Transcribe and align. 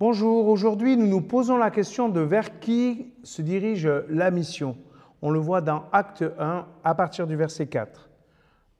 Bonjour, 0.00 0.48
aujourd'hui 0.48 0.96
nous 0.96 1.06
nous 1.06 1.20
posons 1.20 1.58
la 1.58 1.70
question 1.70 2.08
de 2.08 2.20
vers 2.20 2.58
qui 2.58 3.12
se 3.22 3.42
dirige 3.42 3.86
la 4.08 4.30
mission. 4.30 4.78
On 5.20 5.30
le 5.30 5.38
voit 5.38 5.60
dans 5.60 5.84
Acte 5.92 6.24
1 6.38 6.64
à 6.82 6.94
partir 6.94 7.26
du 7.26 7.36
verset 7.36 7.66
4. 7.66 8.08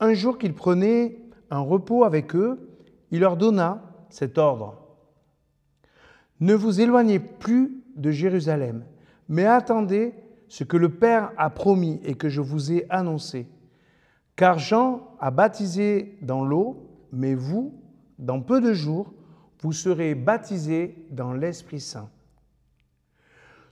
Un 0.00 0.14
jour 0.14 0.38
qu'il 0.38 0.54
prenait 0.54 1.18
un 1.50 1.58
repos 1.58 2.04
avec 2.04 2.34
eux, 2.34 2.70
il 3.10 3.20
leur 3.20 3.36
donna 3.36 3.82
cet 4.08 4.38
ordre. 4.38 4.78
Ne 6.40 6.54
vous 6.54 6.80
éloignez 6.80 7.18
plus 7.18 7.82
de 7.96 8.10
Jérusalem, 8.10 8.86
mais 9.28 9.44
attendez 9.44 10.14
ce 10.48 10.64
que 10.64 10.78
le 10.78 10.88
Père 10.88 11.32
a 11.36 11.50
promis 11.50 12.00
et 12.02 12.14
que 12.14 12.30
je 12.30 12.40
vous 12.40 12.72
ai 12.72 12.86
annoncé. 12.88 13.46
Car 14.36 14.58
Jean 14.58 15.14
a 15.20 15.30
baptisé 15.30 16.16
dans 16.22 16.46
l'eau, 16.46 16.88
mais 17.12 17.34
vous, 17.34 17.74
dans 18.18 18.40
peu 18.40 18.62
de 18.62 18.72
jours, 18.72 19.12
vous 19.62 19.72
serez 19.72 20.14
baptisés 20.14 21.06
dans 21.10 21.32
l'Esprit 21.32 21.80
Saint. 21.80 22.08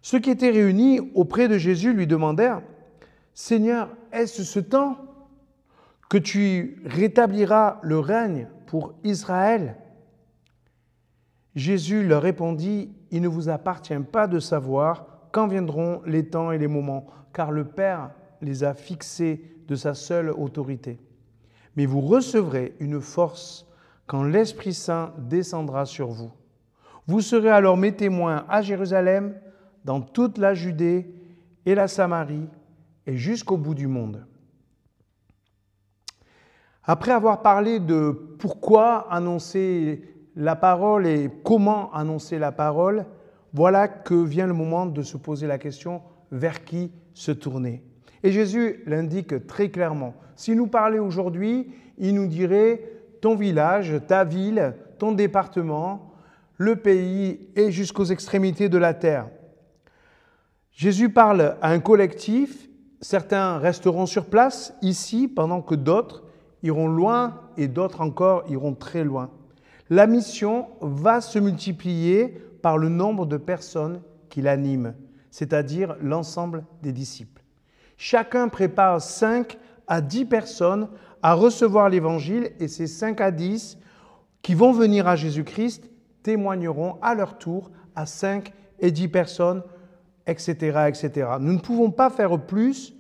Ceux 0.03 0.21
qui 0.21 0.31
étaient 0.31 0.51
réunis 0.51 1.01
auprès 1.15 1.49
de 1.49 1.59
Jésus 1.59 1.93
lui 1.93 2.07
demandèrent, 2.07 2.63
Seigneur, 3.35 3.89
est-ce 4.13 4.43
ce 4.43 4.61
temps 4.61 4.99
que 6.09 6.19
tu 6.19 6.83
rétabliras 6.85 7.79
le 7.83 7.99
règne 7.99 8.49
pour 8.67 8.95
Israël? 9.05 9.77
Jésus 11.55 12.07
leur 12.07 12.23
répondit, 12.23 12.91
Il 13.11 13.23
ne 13.23 13.29
vous 13.29 13.49
appartient 13.49 13.99
pas 14.13 14.27
de 14.27 14.39
savoir 14.39 15.07
quand 15.33 15.49
viendront 15.49 16.03
les 16.07 16.27
temps 16.27 16.53
et 16.53 16.59
les 16.59 16.69
moments, 16.69 17.07
car 17.33 17.51
le 17.51 17.65
Père 17.65 18.11
les 18.41 18.65
a 18.65 18.75
fixés 18.75 19.43
de 19.67 19.75
sa 19.75 19.95
seule 19.95 20.31
autorité. 20.31 20.99
Mais 21.77 21.87
vous 21.87 22.01
recevrez 22.01 22.75
une 22.81 23.01
force 23.01 23.68
quand 24.09 24.25
l'Esprit 24.25 24.75
Saint 24.75 25.13
descendra 25.19 25.87
sur 25.87 26.09
vous. 26.09 26.33
Vous 27.07 27.21
serez 27.21 27.51
alors 27.51 27.77
mes 27.77 27.93
témoins 27.93 28.45
à 28.49 28.63
Jérusalem, 28.63 29.35
dans 29.85 30.01
toute 30.01 30.39
la 30.39 30.55
Judée 30.55 31.15
et 31.65 31.75
la 31.75 31.87
Samarie 31.87 32.49
et 33.07 33.17
jusqu'au 33.17 33.57
bout 33.57 33.75
du 33.75 33.87
monde. 33.87 34.27
Après 36.83 37.13
avoir 37.13 37.43
parlé 37.43 37.81
de 37.81 38.11
pourquoi 38.39 39.13
annoncer 39.13 40.03
la 40.35 40.57
parole 40.57 41.07
et 41.07 41.31
comment 41.45 41.93
annoncer 41.93 42.39
la 42.39 42.51
parole, 42.51 43.05
voilà 43.53 43.89
que 43.89 44.15
vient 44.15 44.47
le 44.47 44.55
moment 44.55 44.87
de 44.87 45.03
se 45.03 45.19
poser 45.19 45.47
la 45.47 45.59
question 45.59 46.03
vers 46.33 46.65
qui 46.65 46.93
se 47.13 47.33
tourner? 47.33 47.83
Et 48.23 48.33
Jésus 48.33 48.83
l'indique 48.87 49.47
très 49.47 49.71
clairement. 49.71 50.15
Si 50.35 50.57
nous 50.57 50.67
parlait 50.67 50.99
aujourd'hui, 50.99 51.73
il 51.99 52.15
nous 52.15 52.27
dirait 52.27 52.98
ton 53.21 53.35
village, 53.35 53.95
ta 54.07 54.25
ville, 54.25 54.75
ton 54.99 55.13
département, 55.13 56.13
le 56.57 56.77
pays 56.77 57.49
et 57.57 57.71
jusqu'aux 57.71 58.05
extrémités 58.05 58.69
de 58.69 58.79
la 58.79 58.95
terre. 58.95 59.29
Jésus 60.73 61.11
parle 61.11 61.57
à 61.63 61.71
un 61.71 61.81
collectif, 61.81 62.69
certains 63.01 63.59
resteront 63.59 64.07
sur 64.07 64.27
place 64.27 64.75
ici 64.83 65.29
pendant 65.29 65.63
que 65.63 65.75
d'autres 65.75 66.25
iront 66.63 66.89
loin 66.89 67.41
et 67.57 67.69
d'autres 67.69 68.01
encore 68.01 68.45
iront 68.49 68.75
très 68.75 69.05
loin. 69.05 69.31
La 69.91 70.07
mission 70.07 70.67
va 70.81 71.21
se 71.21 71.39
multiplier 71.39 72.29
par 72.63 72.77
le 72.77 72.89
nombre 72.89 73.27
de 73.27 73.37
personnes 73.37 74.03
qui 74.29 74.43
l'animent, 74.43 74.95
c'est-à-dire 75.31 75.97
l'ensemble 76.01 76.65
des 76.83 76.93
disciples. 76.93 77.43
Chacun 77.97 78.49
prépare 78.49 79.01
5 79.01 79.59
à 79.87 80.01
10 80.01 80.27
personnes 80.27 80.89
à 81.23 81.35
recevoir 81.35 81.89
l'Évangile 81.89 82.53
et 82.61 82.69
ces 82.69 82.87
5 82.87 83.21
à 83.21 83.31
10 83.31 83.79
qui 84.43 84.55
vont 84.55 84.73
venir 84.73 85.09
à 85.09 85.17
Jésus-Christ 85.17 85.91
témoigneront 86.23 86.97
à 87.03 87.15
leur 87.15 87.39
tour 87.39 87.71
à 87.95 88.07
5 88.07 88.53
et 88.81 88.91
10 88.91 89.09
personnes, 89.09 89.63
etc., 90.27 90.89
etc. 90.89 91.31
Nous 91.41 91.53
ne 91.53 91.59
pouvons 91.59 91.91
pas 91.91 92.11
faire 92.11 92.39
plus, 92.41 92.95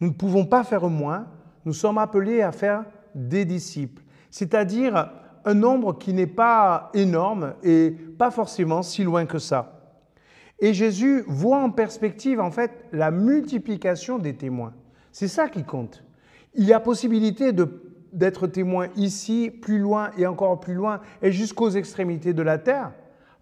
nous 0.00 0.08
ne 0.08 0.12
pouvons 0.12 0.46
pas 0.46 0.64
faire 0.64 0.88
moins, 0.88 1.26
nous 1.64 1.72
sommes 1.72 1.98
appelés 1.98 2.42
à 2.42 2.52
faire 2.52 2.84
des 3.14 3.44
disciples, 3.44 4.02
c'est-à-dire 4.30 5.10
un 5.44 5.54
nombre 5.54 5.98
qui 5.98 6.12
n'est 6.12 6.26
pas 6.26 6.90
énorme 6.94 7.54
et 7.62 7.90
pas 7.90 8.30
forcément 8.30 8.82
si 8.82 9.04
loin 9.04 9.26
que 9.26 9.38
ça. 9.38 9.80
Et 10.58 10.74
Jésus 10.74 11.24
voit 11.26 11.58
en 11.58 11.70
perspective 11.70 12.40
en 12.40 12.50
fait 12.50 12.70
la 12.92 13.10
multiplication 13.10 14.18
des 14.18 14.34
témoins. 14.34 14.72
C'est 15.10 15.28
ça 15.28 15.48
qui 15.48 15.64
compte. 15.64 16.04
Il 16.54 16.64
y 16.64 16.72
a 16.72 16.80
possibilité 16.80 17.52
d'être 18.12 18.46
témoin 18.46 18.88
ici, 18.96 19.50
plus 19.50 19.78
loin 19.78 20.10
et 20.18 20.26
encore 20.26 20.60
plus 20.60 20.74
loin, 20.74 21.00
et 21.22 21.32
jusqu'aux 21.32 21.70
extrémités 21.70 22.34
de 22.34 22.42
la 22.42 22.58
terre, 22.58 22.92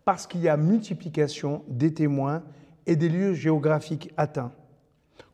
parce 0.05 0.27
qu'il 0.27 0.43
y 0.43 0.49
a 0.49 0.57
multiplication 0.57 1.63
des 1.69 1.93
témoins 1.93 2.43
et 2.87 2.97
des 2.97 3.09
lieux 3.09 3.33
géographiques 3.33 4.13
atteints. 4.17 4.53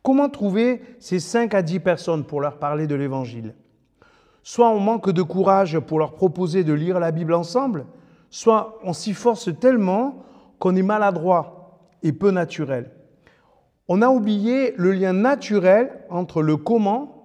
Comment 0.03 0.29
trouver 0.29 0.83
ces 1.01 1.19
5 1.19 1.53
à 1.55 1.63
10 1.63 1.81
personnes 1.81 2.25
pour 2.25 2.41
leur 2.41 2.59
parler 2.59 2.87
de 2.87 2.95
l'Évangile? 2.95 3.55
Soit 4.43 4.71
on 4.71 4.79
manque 4.79 5.11
de 5.11 5.23
courage 5.23 5.79
pour 5.81 5.99
leur 5.99 6.15
proposer 6.15 6.65
de 6.65 6.73
lire 6.73 7.01
la 7.01 7.11
Bible 7.11 7.35
ensemble, 7.35 7.87
soit 8.31 8.79
on 8.85 8.93
s'y 8.93 9.13
force 9.13 9.51
tellement 9.59 10.25
qu'on 10.59 10.77
est 10.77 10.83
maladroit 10.83 11.81
et 12.03 12.13
peu 12.13 12.31
naturel. 12.31 12.91
On 13.89 14.03
a 14.03 14.09
oublié 14.09 14.73
le 14.77 14.93
lien 14.93 15.13
naturel 15.13 16.05
entre 16.09 16.43
le 16.43 16.57
comment 16.57 17.16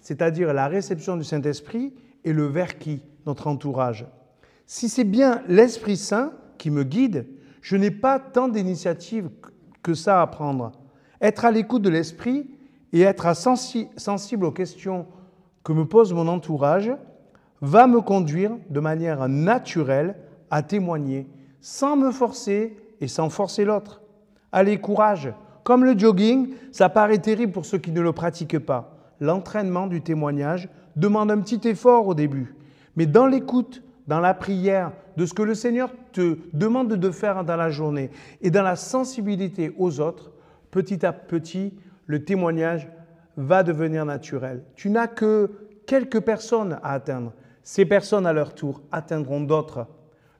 c'est-à-dire 0.00 0.52
la 0.52 0.68
réception 0.68 1.16
du 1.16 1.24
Saint-Esprit, 1.24 1.92
et 2.24 2.32
le 2.32 2.46
vers 2.46 2.78
qui, 2.78 3.02
notre 3.26 3.46
entourage. 3.46 4.06
Si 4.66 4.88
c'est 4.88 5.04
bien 5.04 5.42
l'Esprit 5.48 5.96
Saint 5.96 6.32
qui 6.58 6.70
me 6.70 6.84
guide, 6.84 7.26
je 7.62 7.76
n'ai 7.76 7.90
pas 7.90 8.18
tant 8.18 8.48
d'initiatives 8.48 9.30
que 9.82 9.94
ça 9.94 10.22
à 10.22 10.26
prendre. 10.26 10.72
Être 11.20 11.44
à 11.44 11.50
l'écoute 11.50 11.82
de 11.82 11.90
l'Esprit 11.90 12.50
et 12.92 13.02
être 13.02 13.34
sensible 13.34 14.44
aux 14.44 14.52
questions 14.52 15.06
que 15.64 15.72
me 15.72 15.84
pose 15.84 16.12
mon 16.12 16.28
entourage 16.28 16.90
va 17.60 17.86
me 17.86 18.00
conduire 18.00 18.52
de 18.70 18.80
manière 18.80 19.28
naturelle 19.28 20.16
à 20.50 20.62
témoigner, 20.62 21.26
sans 21.60 21.96
me 21.96 22.10
forcer 22.10 22.76
et 23.00 23.08
sans 23.08 23.28
forcer 23.28 23.64
l'autre. 23.64 24.00
Allez, 24.52 24.80
courage. 24.80 25.32
Comme 25.62 25.84
le 25.84 25.96
jogging, 25.96 26.54
ça 26.72 26.88
paraît 26.88 27.18
terrible 27.18 27.52
pour 27.52 27.66
ceux 27.66 27.78
qui 27.78 27.92
ne 27.92 28.00
le 28.00 28.12
pratiquent 28.12 28.58
pas 28.58 28.99
l'entraînement 29.20 29.86
du 29.86 30.00
témoignage 30.00 30.68
demande 30.96 31.30
un 31.30 31.40
petit 31.40 31.68
effort 31.68 32.06
au 32.06 32.14
début. 32.14 32.54
Mais 32.96 33.06
dans 33.06 33.26
l'écoute, 33.26 33.82
dans 34.06 34.20
la 34.20 34.34
prière, 34.34 34.92
de 35.16 35.26
ce 35.26 35.34
que 35.34 35.42
le 35.42 35.54
Seigneur 35.54 35.90
te 36.12 36.38
demande 36.52 36.94
de 36.94 37.10
faire 37.10 37.44
dans 37.44 37.56
la 37.56 37.70
journée 37.70 38.10
et 38.40 38.50
dans 38.50 38.62
la 38.62 38.76
sensibilité 38.76 39.74
aux 39.78 40.00
autres, 40.00 40.32
petit 40.70 41.04
à 41.04 41.12
petit, 41.12 41.74
le 42.06 42.24
témoignage 42.24 42.88
va 43.36 43.62
devenir 43.62 44.04
naturel. 44.04 44.62
Tu 44.74 44.90
n'as 44.90 45.06
que 45.06 45.50
quelques 45.86 46.20
personnes 46.20 46.78
à 46.82 46.92
atteindre. 46.92 47.32
Ces 47.62 47.84
personnes, 47.84 48.26
à 48.26 48.32
leur 48.32 48.54
tour, 48.54 48.80
atteindront 48.90 49.40
d'autres. 49.40 49.86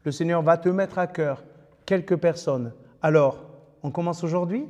Le 0.04 0.12
Seigneur 0.12 0.42
va 0.42 0.56
te 0.56 0.68
mettre 0.68 0.98
à 0.98 1.06
cœur 1.06 1.44
quelques 1.84 2.16
personnes. 2.16 2.72
Alors, 3.02 3.44
on 3.82 3.90
commence 3.90 4.24
aujourd'hui? 4.24 4.66